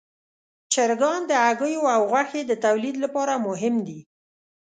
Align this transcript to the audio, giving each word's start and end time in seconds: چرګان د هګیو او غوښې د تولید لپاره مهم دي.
چرګان 0.73 1.21
د 1.27 1.31
هګیو 1.45 1.83
او 1.95 2.01
غوښې 2.11 2.41
د 2.45 2.51
تولید 2.65 2.95
لپاره 3.03 3.33
مهم 3.47 3.75
دي. 3.87 3.99